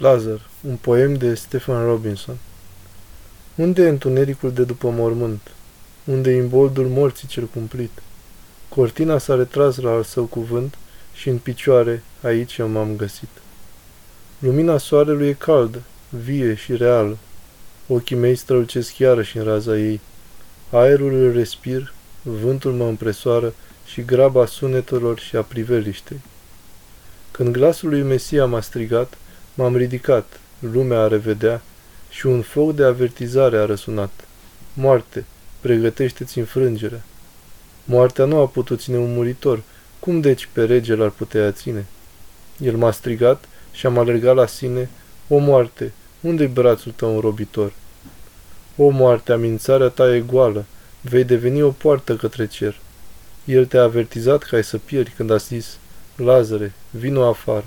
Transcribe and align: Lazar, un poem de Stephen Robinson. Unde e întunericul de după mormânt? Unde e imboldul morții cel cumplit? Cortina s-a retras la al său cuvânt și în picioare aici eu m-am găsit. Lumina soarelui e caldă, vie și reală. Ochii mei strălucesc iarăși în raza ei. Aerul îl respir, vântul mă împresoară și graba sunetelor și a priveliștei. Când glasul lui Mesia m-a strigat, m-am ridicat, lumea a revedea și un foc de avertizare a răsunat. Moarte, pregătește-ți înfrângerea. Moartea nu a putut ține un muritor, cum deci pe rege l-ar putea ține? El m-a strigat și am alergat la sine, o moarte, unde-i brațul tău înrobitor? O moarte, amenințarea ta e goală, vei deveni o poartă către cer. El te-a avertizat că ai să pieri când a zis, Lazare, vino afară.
Lazar, 0.00 0.40
un 0.60 0.76
poem 0.76 1.14
de 1.14 1.34
Stephen 1.34 1.84
Robinson. 1.84 2.36
Unde 3.54 3.82
e 3.82 3.88
întunericul 3.88 4.52
de 4.52 4.64
după 4.64 4.90
mormânt? 4.90 5.40
Unde 6.04 6.30
e 6.30 6.36
imboldul 6.36 6.86
morții 6.88 7.28
cel 7.28 7.44
cumplit? 7.44 7.90
Cortina 8.68 9.18
s-a 9.18 9.34
retras 9.34 9.76
la 9.76 9.90
al 9.90 10.02
său 10.02 10.24
cuvânt 10.24 10.74
și 11.14 11.28
în 11.28 11.38
picioare 11.38 12.02
aici 12.22 12.56
eu 12.56 12.68
m-am 12.68 12.96
găsit. 12.96 13.28
Lumina 14.38 14.78
soarelui 14.78 15.28
e 15.28 15.32
caldă, 15.32 15.82
vie 16.08 16.54
și 16.54 16.76
reală. 16.76 17.16
Ochii 17.86 18.16
mei 18.16 18.34
strălucesc 18.34 18.98
iarăși 18.98 19.36
în 19.36 19.44
raza 19.44 19.76
ei. 19.76 20.00
Aerul 20.70 21.12
îl 21.12 21.32
respir, 21.32 21.92
vântul 22.22 22.72
mă 22.72 22.84
împresoară 22.84 23.54
și 23.86 24.04
graba 24.04 24.46
sunetelor 24.46 25.18
și 25.18 25.36
a 25.36 25.42
priveliștei. 25.42 26.20
Când 27.30 27.52
glasul 27.52 27.88
lui 27.88 28.02
Mesia 28.02 28.46
m-a 28.46 28.60
strigat, 28.60 29.18
m-am 29.54 29.76
ridicat, 29.76 30.40
lumea 30.58 31.00
a 31.00 31.08
revedea 31.08 31.62
și 32.10 32.26
un 32.26 32.42
foc 32.42 32.74
de 32.74 32.84
avertizare 32.84 33.56
a 33.56 33.64
răsunat. 33.64 34.10
Moarte, 34.72 35.24
pregătește-ți 35.60 36.38
înfrângerea. 36.38 37.02
Moartea 37.84 38.24
nu 38.24 38.38
a 38.38 38.46
putut 38.46 38.80
ține 38.80 38.96
un 38.96 39.14
muritor, 39.14 39.62
cum 39.98 40.20
deci 40.20 40.48
pe 40.52 40.64
rege 40.64 40.94
l-ar 40.94 41.10
putea 41.10 41.52
ține? 41.52 41.86
El 42.58 42.76
m-a 42.76 42.90
strigat 42.90 43.44
și 43.72 43.86
am 43.86 43.98
alergat 43.98 44.34
la 44.34 44.46
sine, 44.46 44.90
o 45.28 45.38
moarte, 45.38 45.92
unde-i 46.20 46.46
brațul 46.46 46.92
tău 46.96 47.14
înrobitor? 47.14 47.72
O 48.76 48.88
moarte, 48.88 49.32
amenințarea 49.32 49.88
ta 49.88 50.14
e 50.14 50.20
goală, 50.20 50.64
vei 51.00 51.24
deveni 51.24 51.62
o 51.62 51.70
poartă 51.70 52.16
către 52.16 52.46
cer. 52.46 52.80
El 53.44 53.66
te-a 53.66 53.82
avertizat 53.82 54.42
că 54.42 54.54
ai 54.54 54.64
să 54.64 54.78
pieri 54.78 55.10
când 55.10 55.30
a 55.30 55.36
zis, 55.36 55.78
Lazare, 56.16 56.72
vino 56.90 57.28
afară. 57.28 57.66